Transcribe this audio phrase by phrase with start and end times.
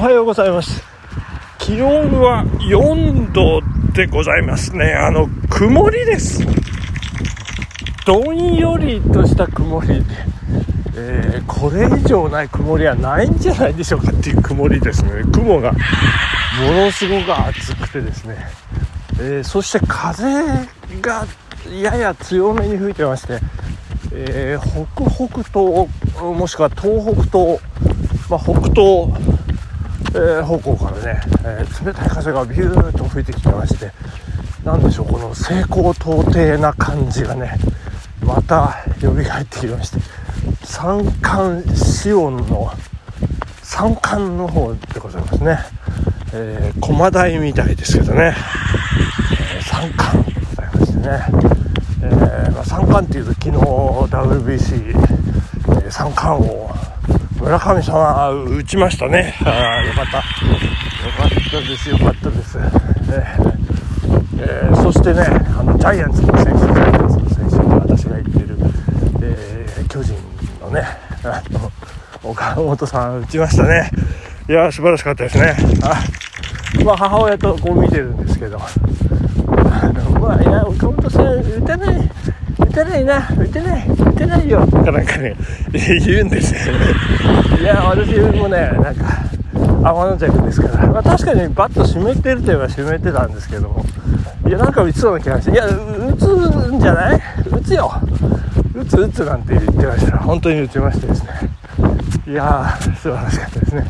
[0.00, 0.82] おはようございます。
[1.58, 3.60] 気温は4度
[3.92, 4.94] でございますね。
[4.94, 6.42] あの曇りです。
[8.06, 10.04] どんよりとした曇りで、
[10.96, 15.22] えー、これ以上ない曇りはないんじゃないでしょうかっていう曇りですね。
[15.34, 15.78] 雲がも
[16.72, 18.38] のすごく暑くてですね、
[19.20, 20.24] えー、そして風
[21.02, 21.26] が
[21.78, 23.38] やや強めに吹いてまして、
[24.14, 25.88] えー、北北東
[26.22, 27.60] もしくは東北東、
[28.30, 29.39] まあ、北東、
[30.12, 33.92] えー、方向からね、えー、冷たい風がビューッと吹いてきてまして
[34.64, 37.52] 何でしょうこの西高東低な感じがね
[38.20, 39.98] また蘇ってきまして
[40.64, 42.70] 三寒四温の
[43.62, 45.58] 三寒の方でございますね、
[46.34, 48.34] えー、駒台みたいですけどね、
[49.54, 51.20] えー、三寒でございましてね、
[52.02, 56.89] えーまあ、三冠っていうと昨日 WBC、えー、三冠王
[57.40, 59.34] 村上様打ちましたね。
[59.44, 60.18] あよかった。
[60.18, 60.22] よ
[61.16, 63.60] かったですよかったです、えー
[64.38, 65.22] えー、そしてね
[65.58, 68.58] あのジャイアンツの選手ジャイアンツの選手私が言ってる、
[69.22, 70.14] えー、巨人
[70.62, 70.82] のね
[71.24, 71.72] あの
[72.22, 73.90] 岡本さん打ちましたね。
[74.48, 75.56] いや素晴らしかったですね。
[75.82, 76.02] あ
[76.84, 78.58] まあ母親とこう見てるんですけど。
[80.20, 82.10] まあいや岡本さん打たない
[82.70, 84.66] 打たないな打てない打てないよ。
[84.66, 85.34] かなんかね
[85.72, 86.80] 言うんですよね。
[87.60, 89.04] いや私もねなんか
[89.82, 93.84] 天の弱ですから、まあ、確かにバット湿ってるといえば湿ってたんですけども。
[94.46, 95.50] いやなんか打ちそうな気がして。
[95.52, 95.70] いや打
[96.18, 96.26] つ
[96.72, 97.20] んじゃない？
[97.50, 97.92] 打つよ。
[98.74, 100.12] 打つ打つなんて言ってました。
[100.12, 101.28] ら本当に打ちましてですね。
[102.26, 103.84] いやー素晴らしかったですね、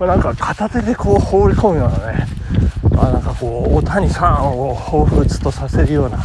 [0.00, 2.26] まあ、なんか片手でこう放り込むようなね。
[2.98, 6.18] あなんかこう大谷さんを彷彿とさせるような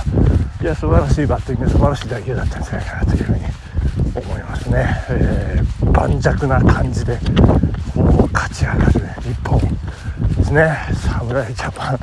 [0.61, 3.39] いや素晴らしいバッティング素晴らしい打球だったんじゃないかなというふうに
[4.23, 7.17] 思いますね、えー、盤石な感じで
[7.95, 9.59] こう勝ち上がる日本
[10.37, 10.77] ですね。
[10.93, 11.99] 侍ジャパン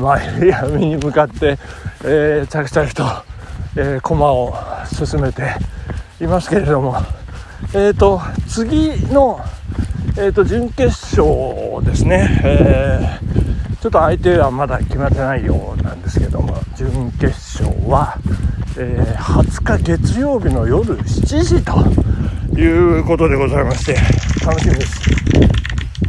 [0.00, 1.56] 前闇に向かって、
[2.04, 3.04] えー、着々と、
[3.76, 4.56] えー、駒を
[4.86, 5.54] 進めて
[6.20, 6.96] いますけれども、
[7.74, 9.40] えーと、次の、
[10.16, 15.89] えーと、準決勝ですね、えー、ちょっと相手はまだ決まってないような
[16.80, 17.26] 準決
[17.62, 18.16] 勝は、
[18.78, 23.96] えー、20日月曜日の夜7時ということでございまして
[24.46, 24.98] 楽しみです。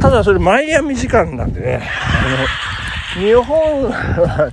[0.00, 4.50] ただそれマイアミ時間なんでねあの日本は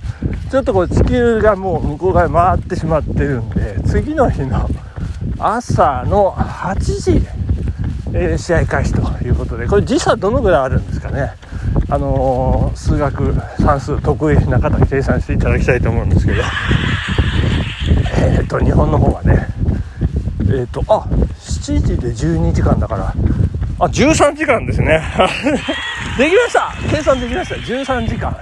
[0.50, 4.68] ちょっとこう地球がもう向こう側に回ってしまってるんで次の日の
[5.38, 7.22] 朝の8時、
[8.12, 11.32] えー、試合開始ということでこれ時差どのぐらいあるんですかね。
[11.90, 16.42] あのー、数学算数得意な方に計算していただきたいと思うんですけど。
[18.22, 19.48] えっ、ー、と日本の方がね。
[20.42, 21.00] えっ、ー、とあ
[21.40, 23.14] 7時で12時間だから。
[23.80, 25.02] あ13時間ですね。
[26.16, 26.72] できました。
[26.90, 27.54] 計算できました。
[27.56, 28.36] 13時間、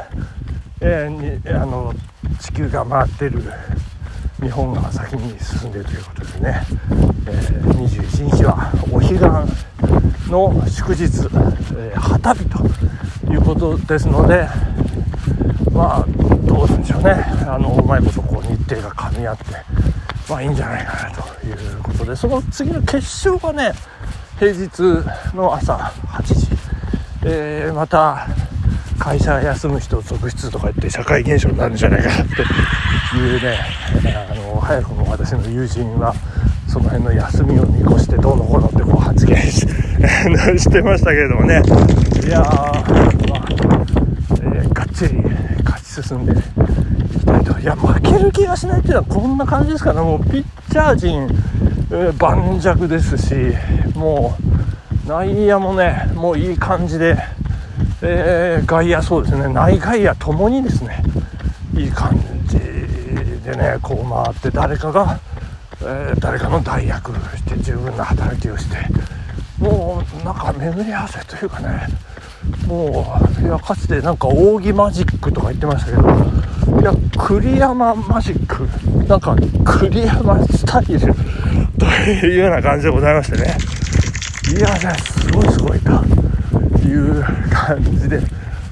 [0.80, 1.94] え、にあの
[2.40, 3.42] 地球が回ってる。
[4.40, 6.62] 日本が先に進んでいるということでね、
[7.26, 12.58] えー、21日はお彼岸の祝日、えー、旗日と
[13.32, 14.48] いうことですので
[15.72, 16.06] まあ
[16.46, 17.12] どうなんでしょうね。
[17.46, 19.44] あのうまいことこう日程が噛み合って
[20.28, 23.72] まあいいんじゃないかなということでその次の決勝がね
[24.38, 24.80] 平日
[25.34, 26.46] の朝8時、
[27.24, 28.26] えー、また
[28.98, 33.58] 会社休む人続出とか言って社会現象になるんじゃないかなっていうね
[34.30, 36.14] あの早くも私の友人は
[36.66, 39.66] その辺の休みを見越してどうのこうのってこう発言し
[40.70, 41.62] てましたけれどもね。
[42.26, 43.48] いやー、まあ
[44.32, 45.14] えー、がっちり
[45.64, 46.34] 勝ち進んでい
[47.20, 51.28] きたいといや負ける気がしないっていうのはこんな感じですからもうピッチャー陣、
[52.18, 53.34] 盤石ですし
[53.96, 54.36] も
[55.06, 57.16] う内野もねもういい感じで
[58.00, 59.52] えー、外野そうですね。
[59.52, 61.02] 内外野ともにですね
[61.74, 62.16] いい感
[62.46, 62.58] じ
[63.42, 65.18] でねこう回って誰かが、
[65.82, 68.76] えー、誰かの代役して十分な働きをして
[69.58, 71.88] もうなんか巡り合わせというかね
[72.68, 76.02] もういやかつてなんか扇マジックとか言ってましたけ
[76.72, 78.68] どいや栗山マジック。
[79.08, 79.34] なんか
[79.64, 80.98] 栗山スタイル。
[81.78, 83.56] というような感じでございましてね。
[84.54, 86.02] いやねすごいすごいな
[86.86, 88.20] いう感じで、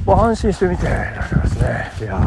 [0.04, 1.92] まあ、安心して見てられますね。
[2.00, 2.26] いや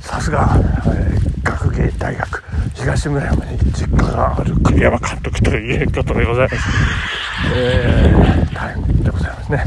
[0.00, 2.42] さすが、え、学芸大学
[2.74, 6.68] 東村山に実家がある栗山監督ということでございます、
[7.52, 9.64] えー、大変でございますね。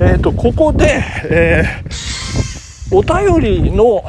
[0.00, 4.04] えっ、ー、とここで、えー、お便りの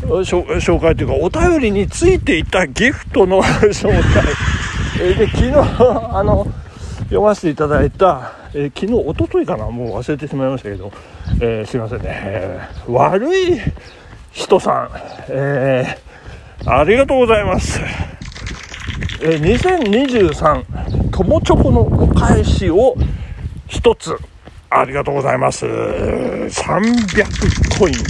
[0.00, 4.22] 紹介というかお便りについていたギフトの 紹介、
[5.00, 6.46] えー、で昨日あの
[7.04, 10.92] 読ませていただいた、えー、昨日一昨日かなもう忘れてしまいましたけど、
[11.40, 13.60] えー、すいませんね、えー、悪い
[14.32, 14.88] 人さん、
[15.28, 16.14] えー
[16.66, 17.78] ありがとうございます、
[19.26, 22.94] え2023友チョコのお返しを
[23.66, 24.14] 一つ。
[24.68, 25.64] ありがとうございます。
[25.64, 28.00] 300コインで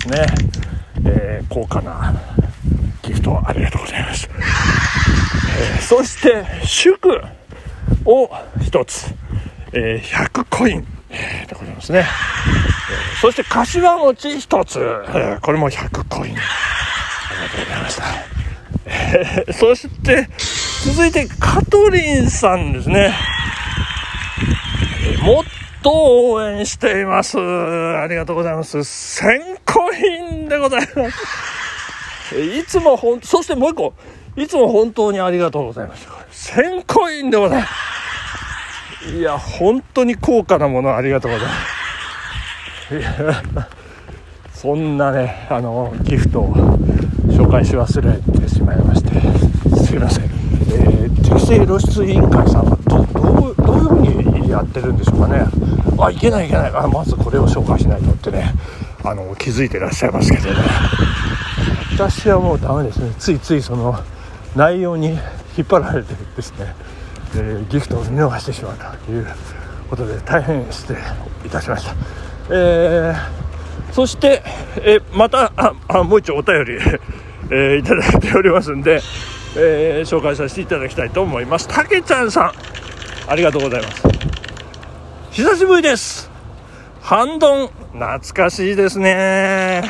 [0.00, 0.24] すね、
[1.04, 2.14] え高価な
[3.02, 4.30] ギフトありがとうございます、
[5.78, 7.20] えそして祝
[8.04, 8.30] を
[8.60, 9.12] 1つ、
[9.72, 10.88] えー、100コイン、で
[11.52, 12.04] ございますね、え、
[13.20, 16.36] そして柏餅1つ、え、これも100コイン。
[16.36, 16.38] あ
[17.48, 18.04] りがとうございました、
[18.86, 20.28] え、そして
[20.84, 23.14] 続いてカトリンさんですね、
[25.22, 25.44] もっ
[25.82, 27.38] と応援しています。
[27.38, 28.78] ありがとうございます。
[28.78, 31.10] 1000コインでございま
[32.30, 32.40] す。
[32.40, 33.94] いつもほん、そしてもう一個、
[34.36, 36.08] いつも本当にありがとうございます。
[36.52, 39.10] 1000コインでございます。
[39.14, 41.48] いや本当に高価なものありがとうござい
[43.54, 43.80] ます。
[44.60, 46.54] そんなねあのギフトを
[47.28, 55.44] 紹介し忘れてしまいましてすいません、えー、適正露出委員会さんはどどうどういうふうにやってるんでしょうかね。
[55.98, 56.72] あいけないいけない。
[56.74, 58.54] あまずこれを紹介しないとってね。
[59.02, 60.56] あの気づいてらっしゃいますけどね。
[61.94, 63.14] 私はもうダメですね。
[63.18, 63.98] ついついその
[64.54, 65.08] 内容に
[65.56, 66.74] 引っ張られてですね。
[67.36, 68.76] えー、ギフトを見逃してしまう
[69.06, 69.26] という
[69.88, 71.00] ことで大変失礼
[71.46, 71.94] いたしました、
[72.50, 74.42] えー、そして、
[74.78, 76.78] え、またああもう一丁お便り、
[77.52, 79.00] えいただいておりますんで、
[79.56, 81.66] え紹介させていただきたいと思います。
[81.66, 82.52] たけちゃんさん
[83.26, 84.02] ありがとうございます。
[85.32, 86.30] 久しぶりです。
[87.00, 89.82] 半ドン懐かしいですね。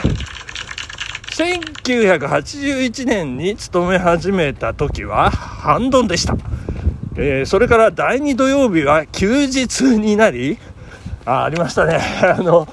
[1.32, 6.36] 1981年に勤め始めた時は半ドンでした。
[7.16, 10.58] えー、それから第2土曜日は休日になり
[11.26, 11.98] あありましたね。
[12.22, 12.66] あの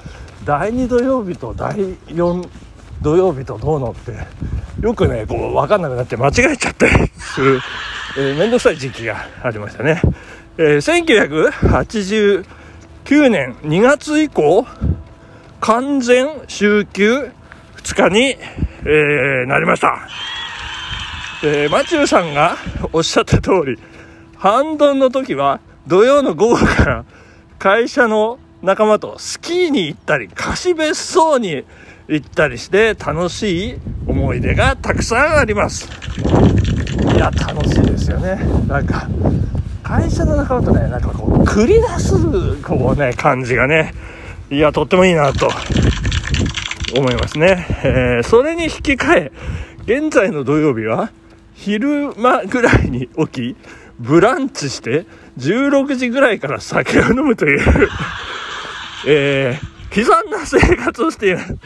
[0.44, 2.48] 第2土曜日と第4
[3.02, 4.12] 土曜日とどうのって。
[4.80, 7.60] よくねこう分かんなくなって間違えちゃったりする。
[8.18, 10.00] 面倒、くさい時期がありましたね、
[10.56, 12.42] えー、
[13.04, 14.66] 1989年2月以降
[15.60, 17.30] 完全週休
[17.76, 20.08] 2日に、えー、なりました、
[21.44, 22.56] えー、マチューさんが
[22.92, 23.78] おっしゃった通り
[24.36, 27.04] 半ドンの時は土曜の午後から
[27.58, 31.64] 会社の仲間とスキーに行ったり貸別荘に
[32.08, 33.74] 行ったりして楽しい
[34.06, 35.88] 思い出がたくさんあります。
[37.14, 38.36] いや楽しいですよね。
[38.66, 39.08] なんか
[39.82, 43.92] 会社の仲間とねなんかこう繰り出すこうね感じがね
[44.50, 45.50] いやとってもいいなと
[46.96, 49.32] 思いますね、えー、それに引き換え
[49.84, 51.10] 現在の土曜日は
[51.54, 53.56] 昼間ぐらいに起き
[53.98, 55.06] ブランチして
[55.38, 57.60] 16時ぐらいから酒を飲むという。
[59.06, 61.56] えー、悲惨な生活をしています。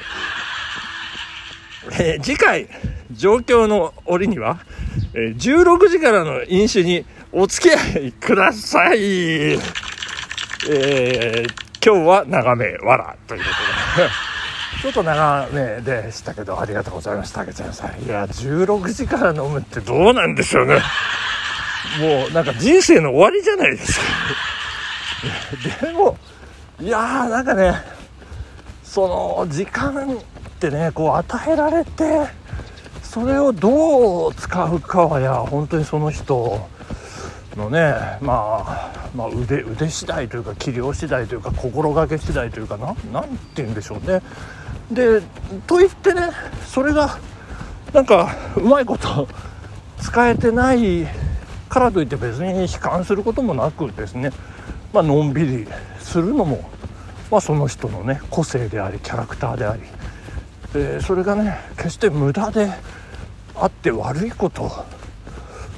[1.92, 2.69] えー、次回、
[3.10, 4.60] 状況の折には、
[5.14, 8.98] えー、16時からの飲酒にお付き合いください。
[9.00, 11.48] えー、
[11.84, 13.48] 今日は長め、わら、というこ
[13.96, 14.08] とで。
[14.82, 18.04] ちょっと長めでしたけど、ありがとうございました、あげちゃいさい。
[18.04, 20.82] いや、16時から飲むってどうなんでしょうね。
[22.00, 24.06] もうなんか人生の終わりじゃないですか
[25.86, 26.17] でも
[26.81, 27.74] いやーなんかね
[28.93, 30.19] その時間っ
[30.61, 32.27] てねこう与えられて
[33.03, 36.61] それをどう使うかはや本当にその人
[37.56, 44.20] のね、まあ、まあ腕腕次第というか器量次第というか心がけ次第というかななんて言うんでしょうね。
[44.91, 45.22] で
[45.67, 46.29] と言ってね
[46.67, 47.19] それが
[47.94, 49.27] なんかうまいこと
[50.03, 51.06] 使えてない
[51.70, 54.32] からといって別に悲観することもなくですね、
[54.93, 55.67] まあのんびり
[55.99, 56.70] するのも、
[57.32, 59.82] ま、その人のね個性でありキャラクターであり、
[60.74, 62.70] え、それがね決して無駄で
[63.56, 64.70] あって悪いこと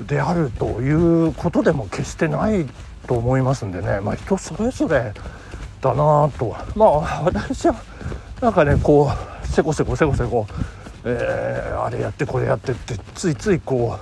[0.04, 2.66] であるということでも決してない
[3.06, 5.12] と思いますんでね、まあ、人それぞれ
[5.80, 7.76] だなとまあ私は
[8.40, 9.10] なんかねこ
[9.44, 10.46] うせこせこせこせこ、
[11.04, 13.96] えー、あれやってこれやってってついついこ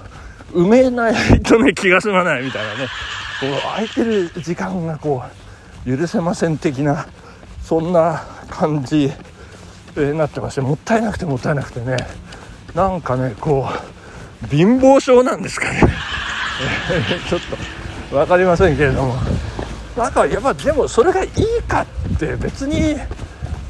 [0.54, 2.88] う埋めないとね気が済まないみたいなね。
[3.40, 5.22] こう空いてる時間がこ
[5.84, 7.08] う許せません的な
[7.62, 9.12] そんな感じ
[9.96, 11.96] になってましてもったいなくてもったいなくてね。
[12.74, 13.68] なんかねこ
[14.44, 15.80] う貧乏症なんですかね。
[17.28, 17.40] ちょっ
[18.10, 19.16] と分かりませんけれども。
[19.96, 21.82] なんかやっぱでもそれがいいか
[22.14, 22.96] って別に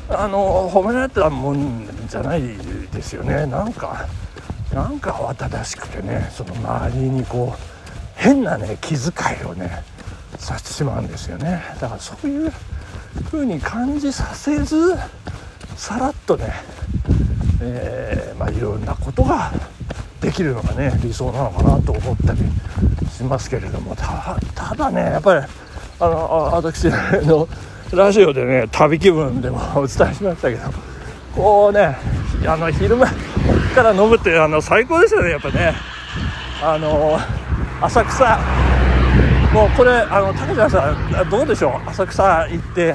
[0.09, 2.43] あの褒められたもんじゃない
[2.93, 3.47] ですよね。
[3.47, 4.07] なんか
[4.73, 7.61] なんか慌ただしくてねその周りにこう
[8.15, 9.83] 変なね気遣いをね
[10.39, 11.63] させてしまうんですよね。
[11.81, 12.53] だからそういう
[13.31, 14.97] 風に感じさせず
[15.77, 16.53] さらっとね、
[17.61, 19.53] えー、まあ、いろんなことが
[20.21, 22.41] できるのがね理想なのかなと思ったり
[23.11, 24.39] しますけれどもた
[24.75, 25.47] だねやっぱり
[26.01, 27.49] あの私の
[27.93, 30.71] ラジオでね旅気分でもお伝えしましたけど
[31.35, 31.97] こうね
[32.47, 33.07] あの昼間
[33.75, 35.75] から飲むってあの最高ですよねやっぱね。
[36.65, 37.19] あの
[37.81, 38.39] 浅草
[39.53, 41.91] もうこれあの竹ちゃんさんどうでしょう？
[41.91, 42.95] 浅草行って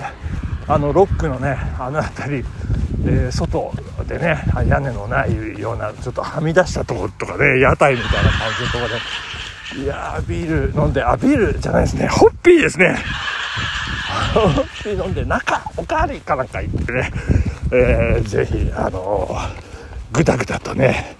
[0.68, 2.46] あのロックのねあの辺り、
[3.06, 3.72] えー、外
[4.08, 12.08] でね屋根のないようなちょっとはみ出したとことかね屋台みたいな感じのところでいやビール飲んであビールじゃないですね。
[12.08, 12.98] ホッピーですね。
[14.34, 17.12] ホッピー飲んで中おかわりかなんか行ってね、
[17.72, 19.30] えー、ぜひあの
[20.12, 21.16] ぐだぐだとね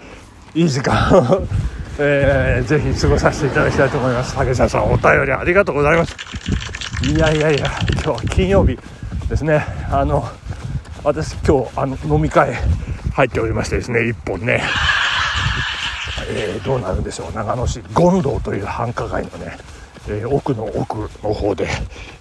[0.54, 1.46] いい時間
[2.00, 4.34] えー、ぜひ過ごさせていただきたいと思います。
[4.34, 6.14] 竹下さんお便りありがとうございます。
[7.04, 7.66] いやいやいや
[8.04, 8.78] 今日金曜日
[9.28, 9.64] ですね。
[9.90, 10.24] あの
[11.02, 12.54] 私今日あの飲み会
[13.12, 14.62] 入っておりましてですね1本ね、
[16.30, 17.32] えー、どうなるんでしょう。
[17.32, 19.58] 長野市権堂という繁華街のね
[20.08, 21.68] えー、奥の奥の方で、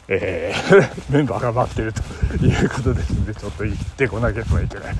[0.07, 2.01] えー、 メンバーが待ってると
[2.45, 4.95] いうことですのでちょっと行ってこなければいけない、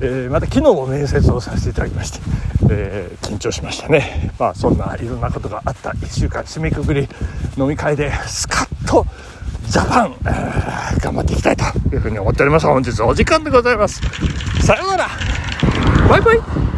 [0.00, 2.20] えー、また昨日も面接をさせていただきまして、
[2.68, 4.32] え緊張しましたね。
[4.38, 7.08] まあそんないろんなことがあった1週間締めくくり
[7.56, 9.06] 飲み会でスカッと
[9.68, 12.66] ジャパン、え頑張っていきたいというふうに思っております。
[12.66, 14.00] 本日お時間でございます。
[14.64, 15.08] さようなら。
[16.08, 16.71] バイバイ。